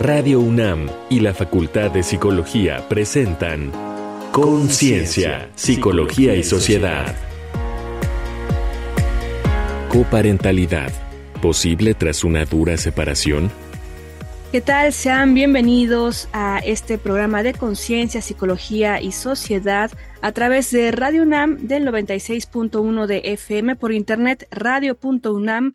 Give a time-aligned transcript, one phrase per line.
[0.00, 3.72] Radio UNAM y la Facultad de Psicología presentan
[4.30, 7.16] Conciencia, Psicología y Sociedad.
[9.88, 10.92] Coparentalidad.
[11.42, 13.50] ¿Posible tras una dura separación?
[14.52, 14.92] ¿Qué tal?
[14.92, 19.90] Sean bienvenidos a este programa de Conciencia, Psicología y Sociedad
[20.22, 25.74] a través de Radio UNAM del 96.1 de FM por internet radio.unam.mx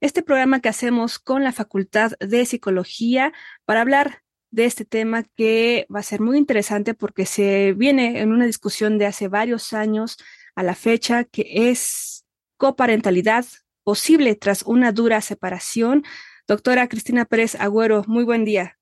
[0.00, 3.32] este programa que hacemos con la Facultad de Psicología
[3.64, 8.32] para hablar de este tema que va a ser muy interesante porque se viene en
[8.32, 10.16] una discusión de hace varios años
[10.54, 12.24] a la fecha que es
[12.56, 13.44] coparentalidad
[13.84, 16.04] posible tras una dura separación.
[16.46, 18.78] Doctora Cristina Pérez Agüero, muy buen día.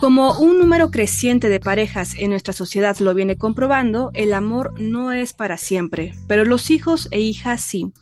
[0.00, 5.10] Como un número creciente de parejas en nuestra sociedad lo viene comprobando, el amor no
[5.10, 7.92] es para siempre, pero los hijos e hijas sí.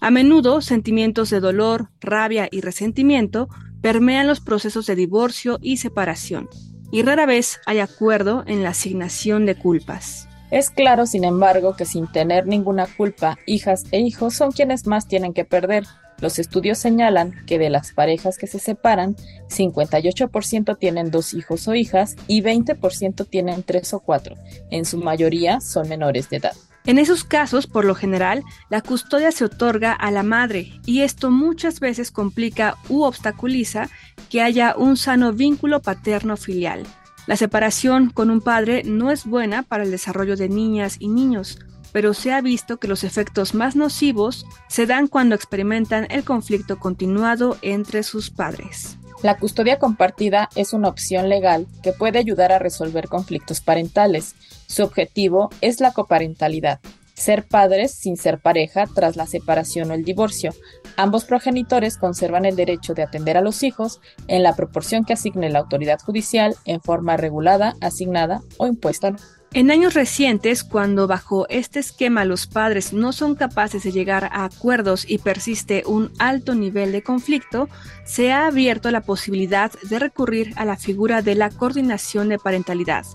[0.00, 3.48] A menudo, sentimientos de dolor, rabia y resentimiento
[3.80, 6.48] permean los procesos de divorcio y separación,
[6.90, 10.28] y rara vez hay acuerdo en la asignación de culpas.
[10.50, 15.06] Es claro, sin embargo, que sin tener ninguna culpa, hijas e hijos son quienes más
[15.06, 15.84] tienen que perder,
[16.20, 19.16] los estudios señalan que de las parejas que se separan,
[19.48, 24.36] 58% tienen dos hijos o hijas y 20% tienen tres o cuatro.
[24.70, 26.54] En su mayoría son menores de edad.
[26.86, 31.30] En esos casos, por lo general, la custodia se otorga a la madre y esto
[31.30, 33.88] muchas veces complica u obstaculiza
[34.28, 36.84] que haya un sano vínculo paterno-filial.
[37.26, 41.58] La separación con un padre no es buena para el desarrollo de niñas y niños,
[41.94, 46.80] pero se ha visto que los efectos más nocivos se dan cuando experimentan el conflicto
[46.80, 48.98] continuado entre sus padres.
[49.22, 54.34] La custodia compartida es una opción legal que puede ayudar a resolver conflictos parentales.
[54.66, 56.80] Su objetivo es la coparentalidad,
[57.14, 60.52] ser padres sin ser pareja tras la separación o el divorcio.
[60.96, 65.48] Ambos progenitores conservan el derecho de atender a los hijos en la proporción que asigne
[65.48, 69.14] la autoridad judicial en forma regulada, asignada o impuesta.
[69.54, 74.46] En años recientes, cuando bajo este esquema los padres no son capaces de llegar a
[74.46, 77.68] acuerdos y persiste un alto nivel de conflicto,
[78.04, 83.06] se ha abierto la posibilidad de recurrir a la figura de la coordinación de parentalidad,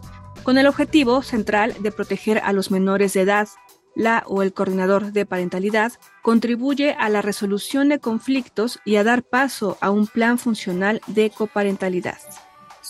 [0.44, 3.50] con el objetivo central de proteger a los menores de edad.
[3.94, 9.24] La o el coordinador de parentalidad contribuye a la resolución de conflictos y a dar
[9.24, 12.18] paso a un plan funcional de coparentalidad.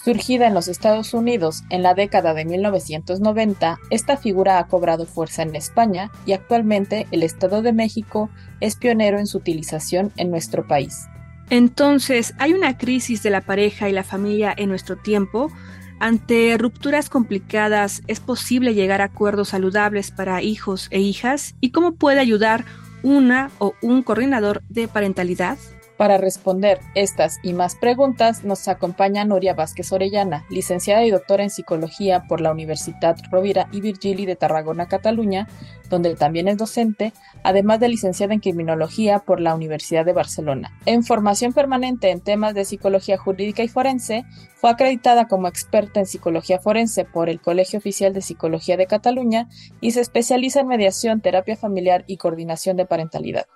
[0.03, 5.43] Surgida en los Estados Unidos en la década de 1990, esta figura ha cobrado fuerza
[5.43, 8.29] en España y actualmente el Estado de México
[8.61, 11.07] es pionero en su utilización en nuestro país.
[11.49, 15.51] Entonces, ¿hay una crisis de la pareja y la familia en nuestro tiempo?
[15.99, 21.55] Ante rupturas complicadas, ¿es posible llegar a acuerdos saludables para hijos e hijas?
[21.59, 22.63] ¿Y cómo puede ayudar
[23.03, 25.57] una o un coordinador de parentalidad?
[25.99, 31.49] Para responder estas y más preguntas nos acompaña Nuria Vázquez Orellana, licenciada y doctora en
[31.49, 35.49] psicología por la Universidad Rovira y Virgili de Tarragona, Cataluña,
[35.89, 37.11] donde también es docente,
[37.43, 40.71] además de licenciada en criminología por la Universidad de Barcelona.
[40.85, 44.23] En formación permanente en temas de psicología jurídica y forense,
[44.55, 49.49] fue acreditada como experta en psicología forense por el Colegio Oficial de Psicología de Cataluña
[49.81, 53.47] y se especializa en mediación, terapia familiar y coordinación de parentalidad.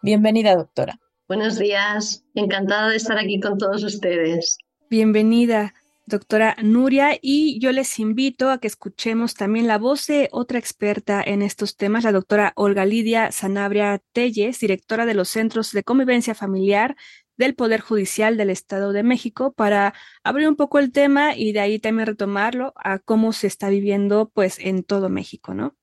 [0.00, 1.00] Bienvenida, doctora.
[1.28, 4.56] Buenos días, encantada de estar aquí con todos ustedes.
[4.88, 5.74] Bienvenida,
[6.06, 11.22] doctora Nuria, y yo les invito a que escuchemos también la voz de otra experta
[11.22, 16.34] en estos temas, la doctora Olga Lidia Sanabria Telles, directora de los Centros de Convivencia
[16.34, 16.96] Familiar
[17.36, 19.92] del Poder Judicial del Estado de México, para
[20.24, 24.30] abrir un poco el tema y de ahí también retomarlo a cómo se está viviendo
[24.32, 25.76] pues en todo México, ¿no?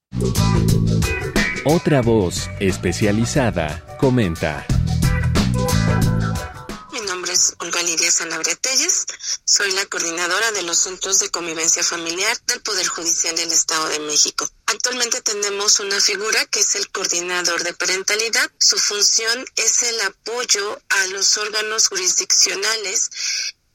[1.65, 4.65] Otra voz especializada comenta.
[7.59, 9.05] Olga Nidia Sanabria Telles.
[9.43, 13.99] Soy la coordinadora de los Centros de Convivencia Familiar del Poder Judicial del Estado de
[13.99, 14.47] México.
[14.67, 18.49] Actualmente tenemos una figura que es el coordinador de parentalidad.
[18.59, 23.09] Su función es el apoyo a los órganos jurisdiccionales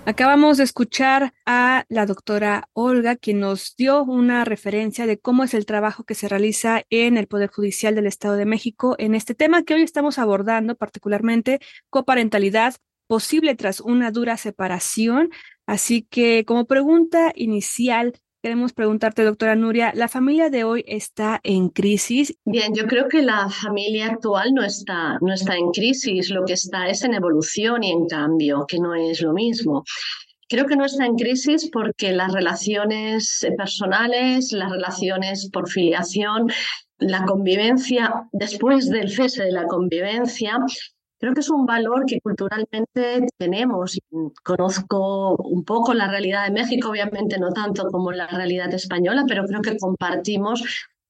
[0.07, 5.55] Acabamos de escuchar a la doctora Olga, quien nos dio una referencia de cómo es
[5.55, 9.35] el trabajo que se realiza en el Poder Judicial del Estado de México en este
[9.35, 11.59] tema que hoy estamos abordando, particularmente
[11.89, 12.75] coparentalidad
[13.07, 15.31] posible tras una dura separación.
[15.65, 18.13] Así que como pregunta inicial,
[18.45, 22.37] Queremos preguntarte, doctora Nuria, ¿la familia de hoy está en crisis?
[22.45, 26.53] Bien, yo creo que la familia actual no está, no está en crisis, lo que
[26.53, 29.83] está es en evolución y en cambio, que no es lo mismo.
[30.47, 36.53] Creo que no está en crisis porque las relaciones personales, las relaciones por filiación,
[36.99, 40.59] la convivencia, después del cese de la convivencia,
[41.25, 43.99] Creo que es un valor que culturalmente tenemos.
[44.43, 49.47] Conozco un poco la realidad de México, obviamente no tanto como la realidad española, pero
[49.47, 50.63] creo que compartimos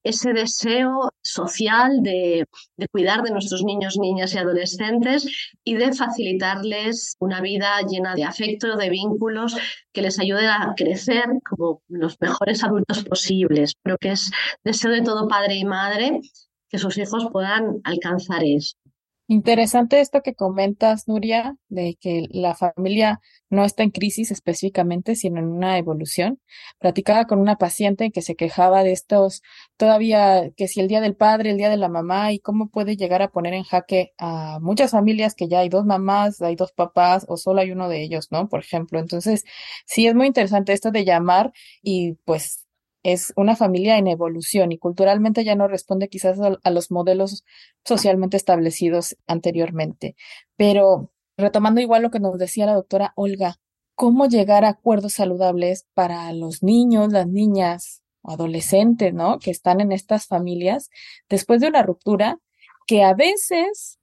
[0.05, 2.47] ese deseo social de,
[2.93, 5.27] cuidar de nuestros niños, niñas y adolescentes
[5.65, 9.57] y de facilitarles una vida llena de afecto, de vínculos
[9.93, 13.73] que les ayude a crecer como los mejores adultos posibles.
[13.83, 14.31] Creo que es
[14.63, 16.21] deseo de todo padre y madre
[16.69, 18.77] que sus hijos puedan alcanzar eso.
[19.27, 25.39] Interesante esto que comentas, Nuria, de que la familia no está en crisis específicamente, sino
[25.39, 26.41] en una evolución.
[26.79, 29.41] Platicaba con una paciente que se quejaba de estos,
[29.79, 32.97] todavía que si el día del padre, el día de la mamá, y cómo puede
[32.97, 36.73] llegar a poner en jaque a muchas familias que ya hay dos mamás, hay dos
[36.73, 38.51] papás, o solo hay uno de ellos, ¿no?
[38.51, 38.99] Por ejemplo.
[38.99, 39.45] Entonces,
[39.87, 41.51] sí es muy interesante esto de llamar
[41.83, 42.64] y pues
[43.05, 47.45] es una familia en evolución y culturalmente ya no responde quizás a, los modelos
[47.85, 50.17] socialmente establecidos anteriormente.
[50.57, 53.57] Pero retomando igual lo que nos decía la doctora Olga,
[53.95, 59.39] ¿cómo llegar a acuerdos saludables para los niños, las niñas, adolescentes, ¿no?
[59.39, 60.89] Que están en estas familias
[61.29, 62.39] después de una ruptura
[62.87, 63.99] que a veces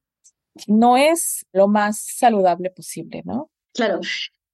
[0.68, 3.50] no es lo más saludable posible, ¿no?
[3.74, 4.00] Claro,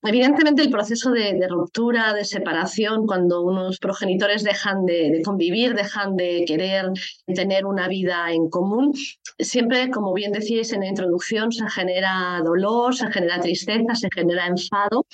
[0.07, 6.45] Evidentemente el proceso de, ruptura, de separación, cuando unos progenitores dejan de, convivir, dejan de
[6.47, 6.91] querer
[7.27, 8.93] tener una vida en común,
[9.37, 14.47] siempre, como bien decíais en la introducción, se genera dolor, se genera tristeza, se genera
[14.47, 15.05] enfado.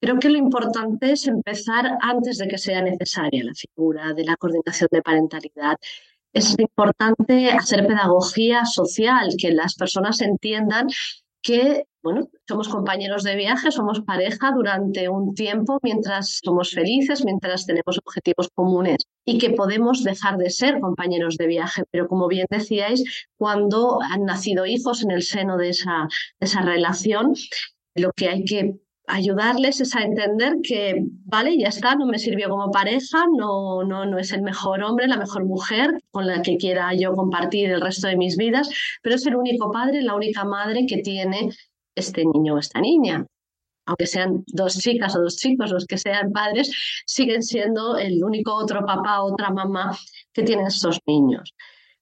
[0.00, 4.36] Creo que lo importante es empezar antes de que sea necesaria la figura de la
[4.36, 5.76] coordinación de parentalidad
[6.32, 10.88] es importante hacer pedagogía social, que las personas entiendan
[11.42, 17.66] que, bueno, somos compañeros de viaje, somos pareja durante un tiempo mientras somos felices, mientras
[17.66, 21.84] tenemos objetivos comunes y que podemos dejar de ser compañeros de viaje.
[21.90, 26.08] Pero como bien decíais, cuando han nacido hijos en el seno de esa,
[26.40, 27.34] de esa relación,
[27.94, 32.48] lo que hay que ayudarles es a entender que, vale, ya está, no me sirvió
[32.48, 36.56] como pareja, no, no, no es el mejor hombre, la mejor mujer con la que
[36.56, 38.68] quiera yo compartir el resto de mis vidas,
[39.02, 41.50] pero es el único padre, la única madre que tiene
[41.94, 43.26] este niño o esta niña.
[43.86, 46.70] Aunque sean dos chicas o dos chicos los que sean padres,
[47.06, 49.96] siguen siendo el único otro papá otra mamá
[50.32, 51.54] que tienen estos niños.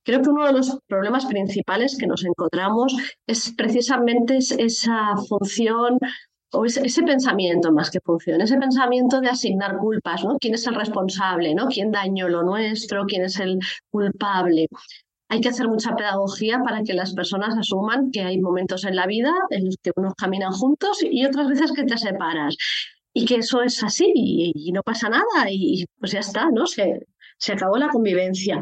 [0.02, 2.94] Creo que uno de los problemas principales que nos encontramos
[3.26, 5.98] es precisamente esa función
[6.53, 10.38] o ese, pensamiento más que función, ese pensamiento de asignar culpas, ¿no?
[10.38, 11.67] ¿Quién es el responsable, ¿no?
[11.69, 13.05] ¿Quién dañó lo nuestro?
[13.07, 13.59] ¿Quién es el
[13.91, 14.69] culpable?
[15.29, 19.07] Hay que hacer mucha pedagogía para que las personas asuman que hay momentos en la
[19.07, 22.57] vida en los que unos caminan juntos y otras veces que te separas.
[23.12, 26.67] Y que eso es así y, no pasa nada y pues ya está, ¿no?
[26.67, 27.07] Se,
[27.38, 28.61] se acabó la convivencia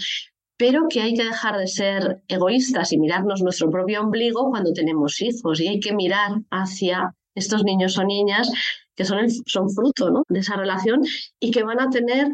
[0.57, 5.21] pero que hay que dejar de ser egoístas y mirarnos nuestro propio ombligo cuando tenemos
[5.21, 8.51] hijos y hay que mirar hacia estos niños o niñas
[8.95, 11.03] que son, son fruto de esa relación
[11.41, 12.29] y que van a tener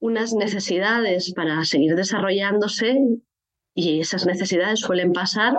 [0.00, 2.98] unas necesidades para seguir desarrollándose
[3.74, 5.56] y esas necesidades suelen pasar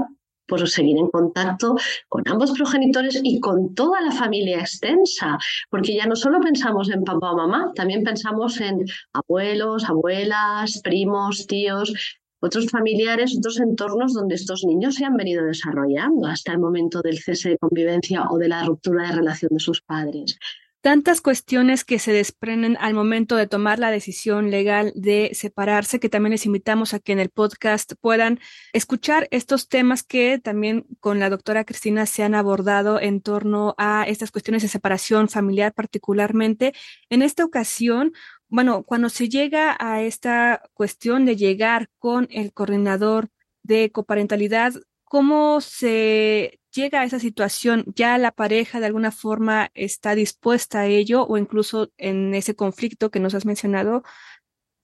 [0.50, 1.76] por seguir en contacto
[2.10, 5.38] con ambos progenitores y con toda la familia extensa,
[5.70, 8.84] porque ya no solo pensamos en papá o mamá, también pensamos en
[9.14, 11.94] abuelos, abuelas, primos, tíos,
[12.40, 17.20] otros familiares, otros entornos donde estos niños se han venido desarrollando hasta el momento del
[17.20, 20.38] cese de convivencia o de la ruptura de relación de sus padres.
[20.82, 26.08] Tantas cuestiones que se desprenden al momento de tomar la decisión legal de separarse, que
[26.08, 28.40] también les invitamos a que en el podcast puedan
[28.72, 34.06] escuchar estos temas que también con la doctora Cristina se han abordado en torno a
[34.08, 36.72] estas cuestiones de separación familiar particularmente.
[37.10, 38.14] En esta ocasión,
[38.50, 43.30] bueno, cuando se llega a esta cuestión de llegar con el coordinador
[43.64, 47.86] de coparentalidad, ¿cómo se llega a esa situación?
[47.96, 53.12] ¿Ya la pareja de alguna forma está dispuesta a ello o incluso en ese conflicto
[53.12, 54.04] que nos has mencionado,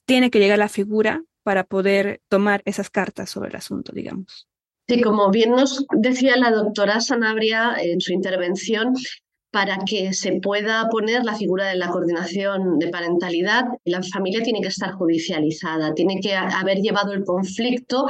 [0.05, 4.47] tiene que llegar la figura para poder tomar esas cartas sobre el asunto, digamos?
[4.87, 8.93] Sí, como bien nos decía la doctora Sanabria en su intervención,
[9.55, 14.59] para que se pueda poner la figura de la coordinación de parentalidad, la familia tiene
[14.59, 18.05] que estar judicializada, tiene que haber llevado el conflicto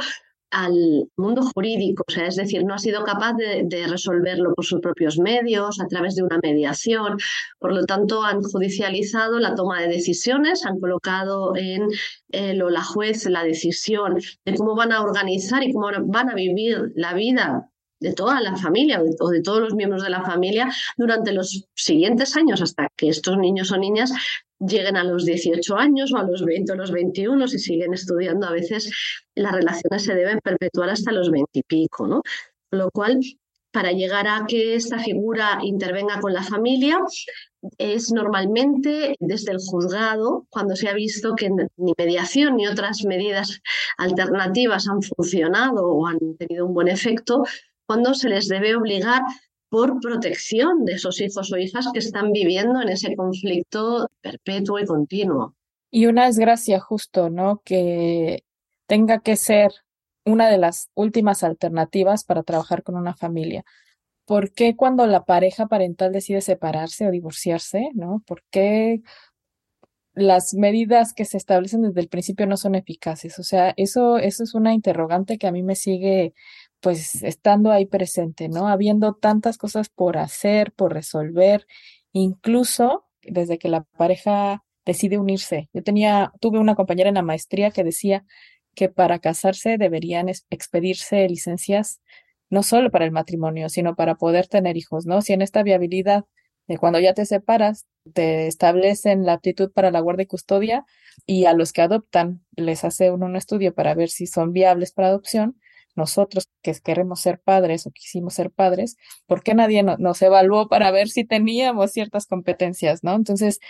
[0.50, 4.80] al mundo jurídico, o sea, es decir, no ha sido capaz de, resolverlo por sus
[4.80, 7.16] propios medios, a través de una mediación.
[7.60, 11.86] Por lo tanto, han judicializado la toma de decisiones, han colocado en
[12.32, 16.34] el o la juez la decisión de cómo van a organizar y cómo van a
[16.34, 20.70] vivir la vida de toda la familia o de todos los miembros de la familia
[20.96, 24.12] durante los siguientes años hasta que estos niños o niñas
[24.58, 28.46] lleguen a los 18 años o a los 20 o los 21 si siguen estudiando.
[28.46, 28.90] A veces
[29.34, 32.22] las relaciones se deben perpetuar hasta los 20 y pico, ¿no?
[32.70, 33.20] Lo cual,
[33.70, 36.98] para llegar a que esta figura intervenga con la familia,
[37.78, 43.60] es normalmente desde el juzgado, cuando se ha visto que ni mediación ni otras medidas
[43.98, 47.42] alternativas han funcionado o han tenido un buen efecto,
[47.86, 49.22] cuando se les debe obligar
[49.68, 54.86] por protección de esos hijos o hijas que están viviendo en ese conflicto perpetuo y
[54.86, 55.54] continuo.
[55.90, 57.62] Y una desgracia justo, ¿no?
[57.64, 58.44] Que
[58.86, 59.72] tenga que ser
[60.24, 63.64] una de las últimas alternativas para trabajar con una familia.
[64.24, 68.22] ¿Por qué cuando la pareja parental decide separarse o divorciarse, ¿no?
[68.26, 69.02] ¿Por qué
[70.14, 73.38] las medidas que se establecen desde el principio no son eficaces?
[73.38, 76.34] O sea, eso, eso es una interrogante que a mí me sigue
[76.86, 78.68] pues estando ahí presente, ¿no?
[78.68, 81.66] Habiendo tantas cosas por hacer, por resolver,
[82.12, 85.68] incluso desde que la pareja decide unirse.
[85.72, 88.24] Yo tenía, tuve una compañera en la maestría que decía
[88.76, 92.02] que para casarse deberían expedirse licencias
[92.50, 95.22] no solo para el matrimonio, sino para poder tener hijos, ¿no?
[95.22, 96.24] Si en esta viabilidad
[96.68, 100.84] de cuando ya te separas, te establecen la aptitud para la guardia y custodia
[101.26, 104.92] y a los que adoptan les hace uno un estudio para ver si son viables
[104.92, 105.58] para adopción,
[105.96, 110.90] nosotros que queremos ser padres o quisimos ser padres, ¿por qué nadie nos evaluó para
[110.90, 113.14] ver si teníamos ciertas competencias, ¿no?
[113.14, 113.60] Entonces,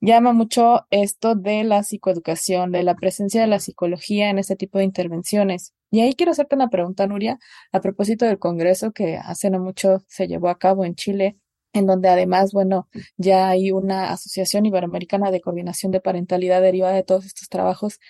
[0.00, 4.78] llama mucho esto de la psicoeducación, de la presencia de la psicología en este tipo
[4.78, 5.74] de intervenciones.
[5.90, 7.38] Y ahí quiero hacerte una pregunta, Nuria,
[7.72, 11.38] a propósito del congreso que hace no mucho se llevó a cabo en Chile,
[11.72, 17.04] en donde además, bueno, ya hay una asociación iberoamericana de coordinación de parentalidad derivada de
[17.04, 18.00] todos estos trabajos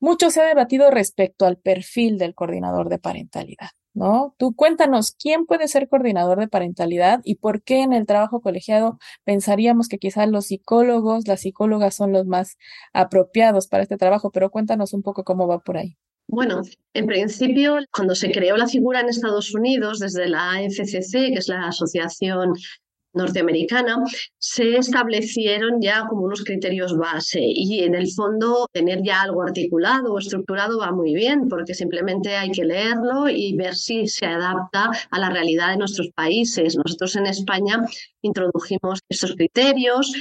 [0.00, 3.68] Mucho se ha debatido respecto al perfil del coordinador de parentalidad.
[3.92, 4.34] ¿no?
[4.38, 8.98] Tú cuéntanos, ¿quién puede ser coordinador de parentalidad y por qué en el trabajo colegiado
[9.24, 12.56] pensaríamos que quizás los psicólogos, las psicólogas son los más
[12.92, 14.30] apropiados para este trabajo?
[14.30, 15.96] Pero cuéntanos un poco cómo va por ahí.
[16.28, 16.62] Bueno,
[16.94, 21.48] en principio, cuando se creó la figura en Estados Unidos, desde la AFCC, que es
[21.48, 22.54] la Asociación
[23.12, 23.96] norteamericana,
[24.38, 30.12] se establecieron ya como unos criterios base y en el fondo tener ya algo articulado
[30.12, 34.90] o estructurado va muy bien porque simplemente hay que leerlo y ver si se adapta
[35.10, 36.76] a la realidad de nuestros países.
[36.76, 37.84] Nosotros en España
[38.22, 40.12] introdujimos estos criterios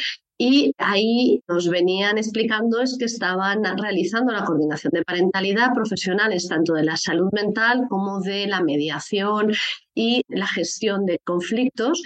[0.42, 6.74] y ahí nos venían explicando es que estaban realizando la coordinación de parentalidad profesionales tanto
[6.74, 9.52] de la salud mental como de la mediación
[9.94, 12.02] y la gestión de conflictos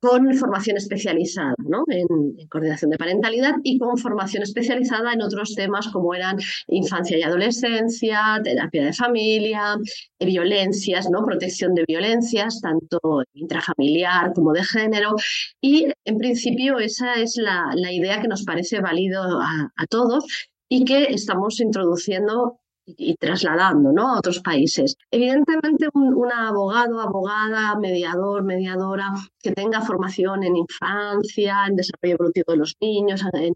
[0.00, 1.84] con formación especializada ¿no?
[1.88, 2.06] en,
[2.48, 6.38] coordinación de parentalidad y con formación especializada en otros temas como eran
[6.68, 9.76] infancia y adolescencia, terapia de familia,
[10.18, 11.24] violencias, ¿no?
[11.24, 12.98] protección de violencias, tanto
[13.34, 15.14] intrafamiliar como de género.
[15.60, 20.24] Y en principio esa es la, idea que nos parece válido a todos
[20.68, 22.59] y que estamos introduciendo
[22.96, 24.14] y trasladando ¿no?
[24.14, 24.96] a otros países.
[25.10, 32.58] Evidentemente, un, abogado, abogada, mediador, mediadora que tenga formación en infancia, en desarrollo evolutivo de
[32.58, 33.54] los niños, en,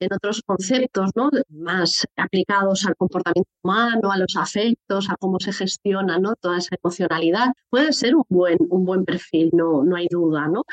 [0.00, 1.30] en otros conceptos ¿no?
[1.48, 6.34] más aplicados al comportamiento humano, a los afectos, a cómo se gestiona ¿no?
[6.36, 10.48] toda esa emocionalidad, puede ser un buen, un buen perfil, no, no hay duda.
[10.48, 10.64] ¿no?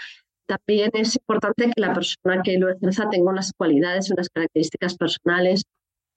[0.46, 5.64] También es importante que la persona que lo ejerza tenga unas cualidades, unas características personales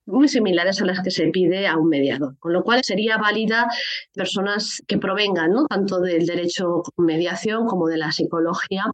[0.08, 3.68] muy similares a las que se pide a un mediador, con lo cual sería válida
[4.14, 5.66] personas que provengan ¿no?
[5.66, 8.84] tanto del derecho mediación como de la psicología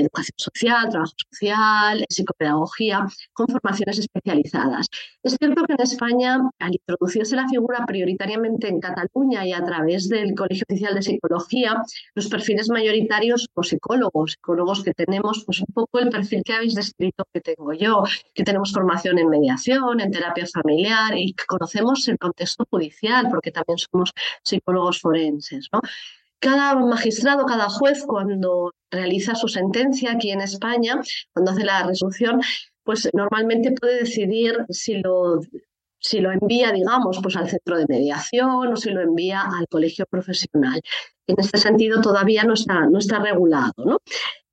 [0.00, 4.88] educación social, trabajo social, psicopedagogía, con formaciones especializadas.
[5.22, 10.08] Es cierto que en España, al introducirse la figura prioritariamente en Cataluña y a través
[10.08, 11.82] del Colegio Oficial de Psicología,
[12.14, 16.74] los perfiles mayoritarios o psicólogos, psicólogos que tenemos, pues un poco el perfil que habéis
[16.74, 22.06] descrito que tengo yo, que tenemos formación en mediación, en terapia familiar y que conocemos
[22.08, 25.68] el contexto judicial, porque también somos psicólogos forenses.
[25.72, 25.80] ¿no?
[26.44, 31.00] Cada magistrado, cada juez, cuando realiza su sentencia aquí en España,
[31.32, 32.42] cuando hace la resolución,
[32.84, 35.40] pues normalmente puede decidir si lo,
[35.98, 40.04] si lo envía, digamos, pues al centro de mediación o si lo envía al colegio
[40.04, 40.82] profesional.
[41.26, 43.72] En este sentido, todavía no está, no está regulado.
[43.78, 43.98] ¿no?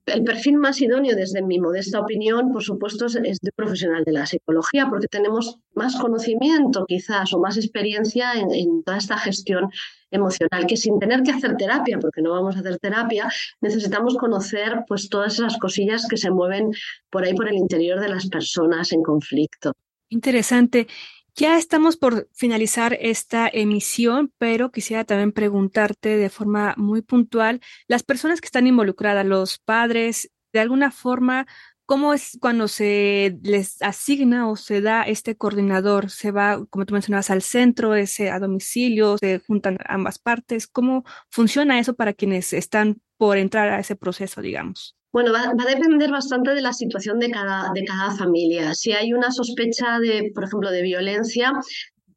[0.05, 4.25] El perfil más idóneo, desde mi modesta opinión, por supuesto, es, de profesional de la
[4.25, 9.69] psicología, porque tenemos más conocimiento quizás o más experiencia en, toda esta gestión
[10.09, 13.29] emocional, que sin tener que hacer terapia, porque no vamos a hacer terapia,
[13.61, 16.71] necesitamos conocer pues todas esas cosillas que se mueven
[17.09, 19.73] por ahí por el interior de las personas en conflicto.
[20.09, 20.87] Interesante.
[21.35, 28.03] Ya estamos por finalizar esta emisión, pero quisiera también preguntarte de forma muy puntual, las
[28.03, 31.47] personas que están involucradas, los padres, de alguna forma,
[31.85, 36.09] ¿cómo es cuando se les asigna o se da este coordinador?
[36.09, 40.67] ¿Se va, como tú mencionabas, al centro, ese a domicilio, se juntan ambas partes?
[40.67, 44.97] ¿Cómo funciona eso para quienes están por entrar a ese proceso, digamos?
[45.13, 48.73] Bueno, va, a depender bastante de la situación de cada, de cada familia.
[48.73, 51.51] Si hay una sospecha de, por ejemplo, de violencia,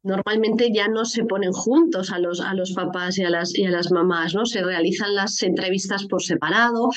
[0.03, 3.65] normalmente ya no se ponen juntos a los, a los papás y a, las, y
[3.65, 4.45] a las mamás, ¿no?
[4.45, 6.89] Se realizan las entrevistas por separado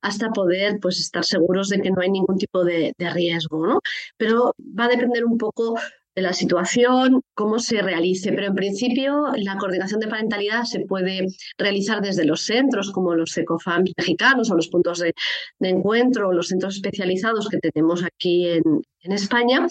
[0.00, 3.80] hasta poder pues, estar seguros de que no hay ningún tipo de, de riesgo, ¿no?
[4.16, 5.74] Pero va a depender un poco
[6.14, 8.32] de la situación, cómo se realice.
[8.32, 11.26] Pero en principio la coordinación de parentalidad se puede
[11.58, 15.14] realizar desde los centros como los ECOFAM mexicanos o los puntos de,
[15.60, 18.62] encuentro o los centros especializados que tenemos aquí en,
[19.02, 19.66] en España,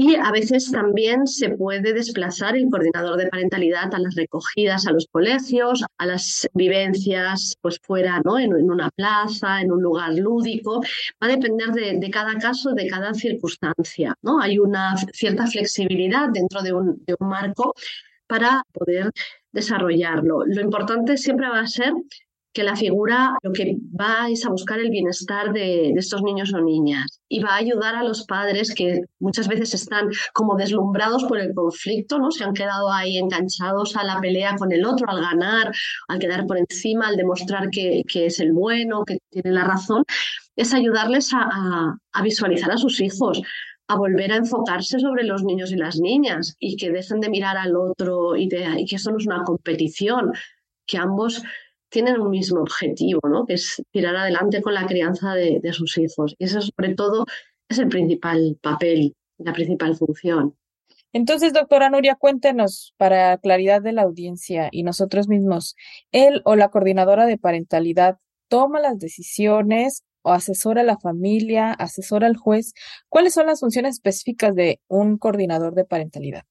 [0.00, 4.92] y a veces también se puede desplazar el coordinador de parentalidad a las recogidas a
[4.92, 8.38] los colegios, a las vivencias pues fuera, ¿no?
[8.38, 10.80] en, una plaza, en un lugar lúdico.
[11.22, 14.14] Va a depender de, cada caso, de cada circunstancia.
[14.22, 14.40] ¿no?
[14.40, 17.74] Hay una cierta flexibilidad dentro de un, de un marco
[18.26, 19.10] para poder
[19.52, 20.46] desarrollarlo.
[20.46, 21.92] Lo importante siempre va a ser
[22.52, 26.60] que la figura lo que va es a buscar el bienestar de, estos niños o
[26.60, 31.38] niñas y va a ayudar a los padres que muchas veces están como deslumbrados por
[31.38, 32.30] el conflicto, ¿no?
[32.32, 35.72] Se han quedado ahí enganchados a la pelea con el otro, al ganar,
[36.08, 40.04] al quedar por encima, al demostrar que, es el bueno, que tiene la razón,
[40.56, 43.40] es ayudarles a, visualizar a sus hijos,
[43.86, 47.56] a volver a enfocarse sobre los niños y las niñas y que dejen de mirar
[47.56, 50.32] al otro y, y que eso no es una competición,
[50.86, 51.42] que ambos
[51.90, 53.44] tienen un mismo objetivo, ¿no?
[53.44, 56.34] que es tirar adelante con la crianza de, sus hijos.
[56.38, 57.26] Y eso sobre todo
[57.68, 60.56] es el principal papel, la principal función.
[61.12, 65.74] Entonces, doctora Nuria, cuéntenos para claridad de la audiencia y nosotros mismos,
[66.12, 72.28] él o la coordinadora de parentalidad toma las decisiones o asesora a la familia, asesora
[72.28, 72.74] al juez.
[73.08, 76.44] ¿Cuáles son las funciones específicas de un coordinador de parentalidad?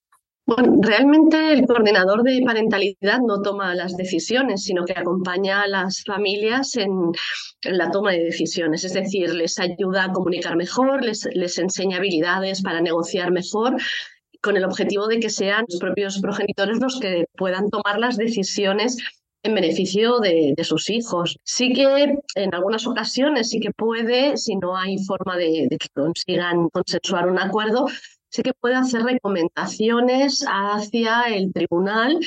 [0.49, 6.03] Bueno, realmente el coordinador de parentalidad no toma las decisiones, sino que acompaña a las
[6.03, 7.11] familias en,
[7.61, 8.83] la toma de decisiones.
[8.83, 13.75] Es decir, les ayuda a comunicar mejor, les, les enseña habilidades para negociar mejor
[14.41, 18.97] con el objetivo de que sean los propios progenitores los que puedan tomar las decisiones
[19.43, 21.37] en beneficio de, sus hijos.
[21.43, 25.89] Sí que en algunas ocasiones sí que puede, si no hay forma de, de, que
[25.93, 27.85] consigan consensuar un acuerdo,
[28.29, 32.19] sí que puede hacer recomendaciones hacia el tribunal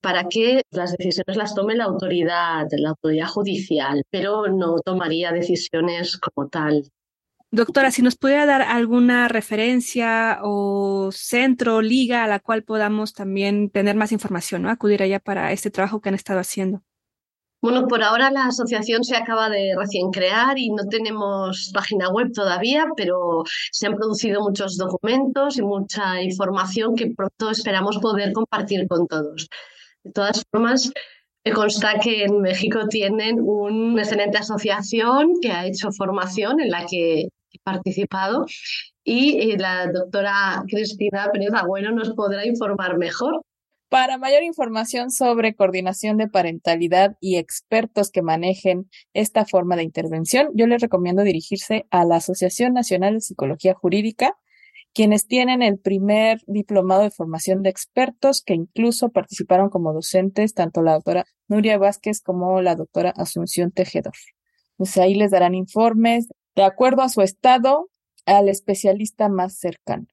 [0.00, 6.18] para que las decisiones las tome la autoridad, la autoridad judicial, pero no tomaría decisiones
[6.18, 6.84] como tal.
[7.50, 13.70] Doctora, si nos pudiera dar alguna referencia o centro, liga a la cual podamos también
[13.70, 14.70] tener más información, ¿no?
[14.70, 16.82] Acudir allá para este trabajo que han estado haciendo.
[17.60, 22.32] Bueno, por ahora la asociación se acaba de recién crear y no tenemos página web
[22.32, 23.42] todavía, pero
[23.72, 29.48] se han producido muchos documentos y mucha información que pronto esperamos poder compartir con todos.
[30.04, 30.92] De todas formas,
[31.44, 36.86] me consta que en México tienen una excelente asociación que ha hecho formación en la
[36.86, 37.28] que
[37.64, 38.46] participado
[39.04, 43.42] y eh, la doctora Cristina Pérez Agüero nos podrá informar mejor.
[43.88, 50.50] Para mayor información sobre coordinación de parentalidad y expertos que manejen esta forma de intervención,
[50.54, 54.36] yo les recomiendo dirigirse a la Asociación Nacional de Psicología Jurídica,
[54.92, 60.82] quienes tienen el primer diplomado de formación de expertos que incluso participaron como docentes tanto
[60.82, 64.14] la doctora Nuria Vázquez como la doctora Asunción Tejedor.
[64.76, 67.88] Pues ahí les darán informes de acuerdo a su estado,
[68.26, 70.06] al especialista más cercano.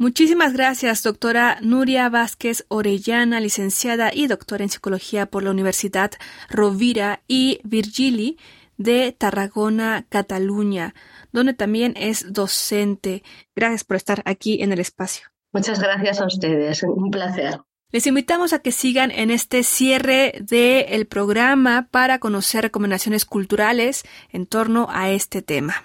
[0.00, 6.12] Muchísimas gracias, doctora Nuria Vázquez Orellana, licenciada y doctora en psicología por la Universidad
[6.48, 8.38] Rovira y Virgili
[8.76, 10.94] de Tarragona, Cataluña,
[11.32, 13.24] donde también es docente.
[13.56, 15.26] Gracias por estar aquí en el espacio.
[15.52, 17.58] Muchas gracias a ustedes, un placer.
[17.90, 24.46] Les invitamos a que sigan en este cierre del programa para conocer recomendaciones culturales en
[24.46, 25.82] torno a este tema.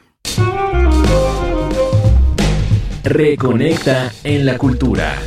[3.03, 5.21] Reconecta en la cultura.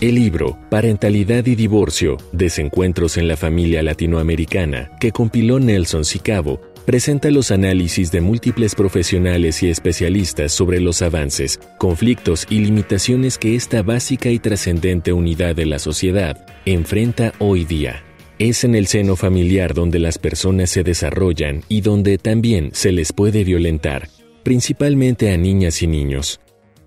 [0.00, 7.30] El libro Parentalidad y Divorcio, Desencuentros en la Familia Latinoamericana, que compiló Nelson Sicabo, presenta
[7.30, 13.82] los análisis de múltiples profesionales y especialistas sobre los avances, conflictos y limitaciones que esta
[13.82, 18.02] básica y trascendente unidad de la sociedad enfrenta hoy día.
[18.38, 23.12] Es en el seno familiar donde las personas se desarrollan y donde también se les
[23.12, 24.08] puede violentar,
[24.42, 26.40] principalmente a niñas y niños.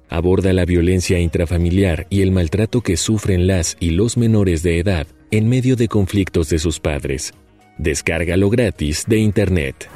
[0.09, 5.07] Aborda la violencia intrafamiliar y el maltrato que sufren las y los menores de edad
[5.31, 7.33] en medio de conflictos de sus padres
[7.77, 9.89] Descárgalo gratis de Internet.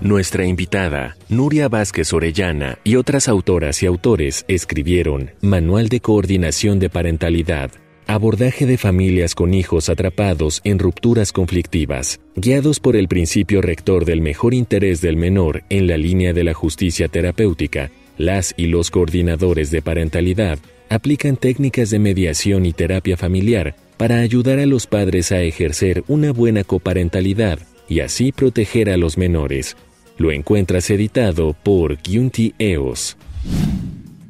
[0.00, 6.90] Nuestra invitada, Nuria Vázquez Orellana, y otras autoras y autores escribieron Manual de Coordinación de
[6.90, 7.70] Parentalidad,
[8.06, 14.20] abordaje de familias con hijos atrapados en rupturas conflictivas, guiados por el principio rector del
[14.20, 19.70] mejor interés del menor en la línea de la justicia terapéutica, las y los coordinadores
[19.70, 25.42] de parentalidad aplican técnicas de mediación y terapia familiar para ayudar a los padres a
[25.42, 29.76] ejercer una buena coparentalidad y así proteger a los menores.
[30.16, 33.16] Lo encuentras editado por Gyunti EOS.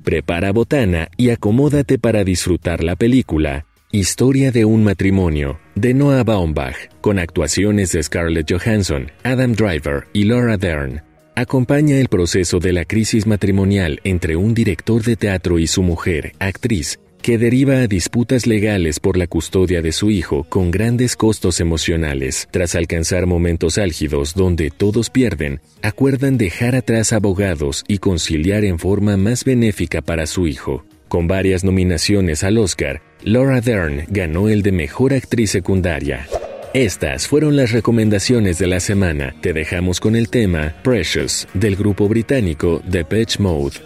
[0.03, 6.75] Prepara botana y acomódate para disfrutar la película Historia de un matrimonio de Noah Baumbach,
[7.01, 11.03] con actuaciones de Scarlett Johansson, Adam Driver y Laura Dern.
[11.37, 16.33] Acompaña el proceso de la crisis matrimonial entre un director de teatro y su mujer,
[16.41, 21.61] actriz, que deriva a disputas legales por la custodia de su hijo con grandes costos
[21.61, 22.49] emocionales.
[22.51, 29.17] Tras alcanzar momentos álgidos donde todos pierden, acuerdan dejar atrás abogados y conciliar en forma
[29.17, 30.85] más benéfica para su hijo.
[31.09, 36.27] Con varias nominaciones al Oscar, Laura Dern ganó el de Mejor Actriz Secundaria.
[36.75, 39.35] Estas fueron las recomendaciones de la semana.
[39.41, 43.77] Te dejamos con el tema Precious del grupo británico The Pitch Mode.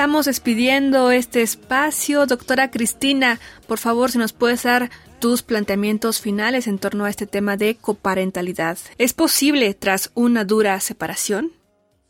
[0.00, 2.24] Estamos despidiendo este espacio.
[2.24, 7.26] Doctora Cristina, por favor, si nos puedes dar tus planteamientos finales en torno a este
[7.26, 8.78] tema de coparentalidad.
[8.96, 11.52] ¿Es posible tras una dura separación?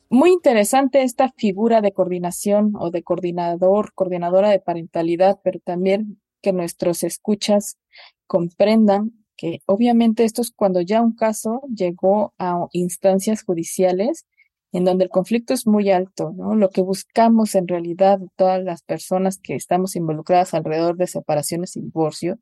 [0.08, 6.52] Muy interesante esta figura de coordinación o de coordinador, coordinadora de parentalidad, pero también que
[6.52, 7.76] nuestros escuchas
[8.28, 14.26] comprendan que obviamente esto es cuando ya un caso llegó a instancias judiciales
[14.72, 16.54] en donde el conflicto es muy alto, ¿no?
[16.54, 21.82] Lo que buscamos en realidad todas las personas que estamos involucradas alrededor de separaciones y
[21.82, 22.38] divorcio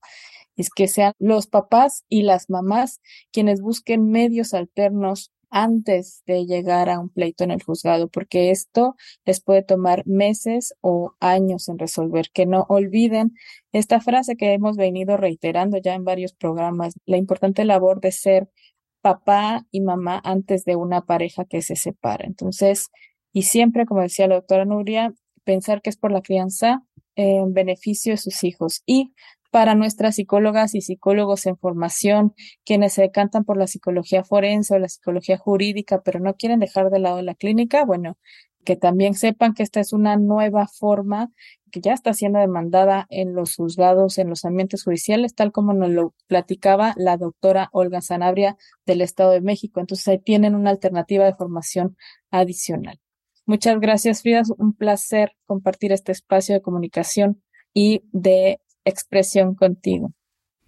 [0.57, 3.01] es que sean los papás y las mamás
[3.33, 8.97] quienes busquen medios alternos antes de llegar a un pleito en el juzgado, porque esto
[9.25, 12.27] les puede tomar meses o años en resolver.
[12.33, 13.33] Que no olviden
[13.73, 18.51] esta frase que hemos venido reiterando ya en varios programas, la importante labor de ser
[19.01, 22.27] papá y mamá antes de una pareja que se separa.
[22.27, 22.89] Entonces,
[23.33, 25.13] y siempre, como decía la doctora Nuria,
[25.45, 26.83] pensar que es por la crianza
[27.15, 28.83] en beneficio de sus hijos.
[28.87, 29.13] Y
[29.51, 32.35] para nuestras psicólogas y psicólogos en formación,
[32.65, 36.91] quienes se decantan por la psicología forense o la psicología jurídica, pero no quieren dejar
[36.91, 38.19] de lado la clínica, bueno,
[38.65, 41.31] que también sepan que esta es una nueva forma
[41.71, 45.91] que ya está siendo demandada en los juzgados, en los ambientes judiciales, tal como nos
[45.91, 49.81] lo platicaba la doctora Olga Sanabria del Estado de México.
[49.81, 51.97] Entonces ahí tienen una alternativa de formación
[52.31, 52.99] adicional.
[53.47, 54.43] Muchas gracias, Frida.
[54.59, 57.43] Un placer compartir este espacio de comunicación
[57.73, 60.13] y de expresión contigo.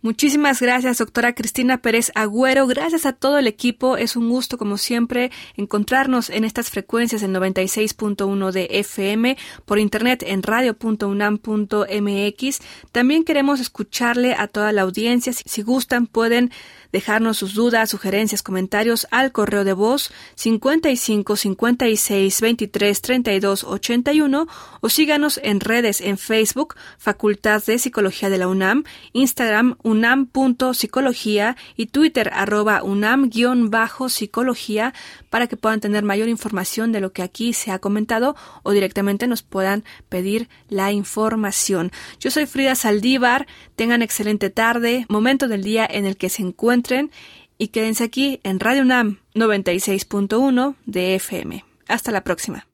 [0.03, 2.67] Muchísimas gracias, doctora Cristina Pérez Agüero.
[2.67, 3.99] Gracias a todo el equipo.
[3.99, 9.37] Es un gusto, como siempre, encontrarnos en estas frecuencias en 96.1 de FM,
[9.67, 12.61] por internet en radio.unam.mx.
[12.93, 15.35] También queremos escucharle a toda la audiencia.
[15.35, 16.51] Si gustan, pueden
[16.93, 24.47] dejarnos sus dudas, sugerencias, comentarios al correo de voz 55 56 23 32 81
[24.81, 31.87] o síganos en redes en Facebook, Facultad de Psicología de la UNAM, Instagram unam.psicología y
[31.87, 34.95] Twitter arroba unam-psicología
[35.29, 39.27] para que puedan tener mayor información de lo que aquí se ha comentado o directamente
[39.27, 41.91] nos puedan pedir la información.
[42.19, 47.11] Yo soy Frida Saldívar, tengan excelente tarde, momento del día en el que se encuentren
[47.59, 51.65] y quédense aquí en Radio UNAM 96.1 de FM.
[51.89, 52.67] Hasta la próxima.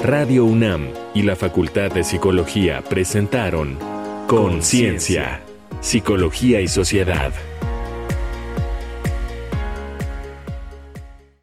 [0.00, 3.93] Radio UNAM y la Facultad de Psicología presentaron
[4.26, 5.42] Conciencia,
[5.82, 7.32] Psicología y Sociedad.